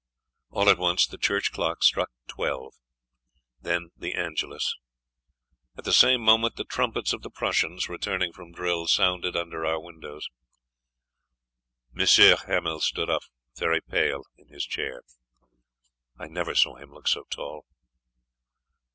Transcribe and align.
All 0.49 0.67
at 0.67 0.79
once 0.79 1.05
the 1.05 1.19
church 1.19 1.51
clock 1.51 1.83
struck 1.83 2.09
twelve. 2.27 2.73
Then 3.59 3.91
the 3.95 4.15
Angelus. 4.15 4.75
At 5.77 5.83
the 5.83 5.93
same 5.93 6.21
moment 6.21 6.55
the 6.55 6.63
trumpets 6.63 7.13
of 7.13 7.21
the 7.21 7.29
Prussians, 7.29 7.87
returning 7.87 8.33
from 8.33 8.51
drill, 8.51 8.87
sounded 8.87 9.35
under 9.35 9.63
our 9.63 9.79
windows. 9.79 10.27
M. 11.95 12.03
Hamel 12.47 12.79
stood 12.79 13.11
up, 13.11 13.21
very 13.55 13.79
pale, 13.79 14.23
in 14.39 14.47
his 14.47 14.65
chair. 14.65 15.03
I 16.17 16.25
never 16.27 16.55
saw 16.55 16.77
him 16.77 16.91
look 16.91 17.07
so 17.07 17.25
tall. 17.29 17.67